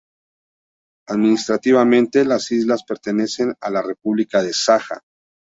Administrativamente, 1.07 2.25
las 2.25 2.49
islas 2.51 2.83
pertenecen 2.83 3.53
a 3.61 3.69
la 3.69 3.83
república 3.83 4.41
de 4.41 4.51
Saja. 4.51 5.03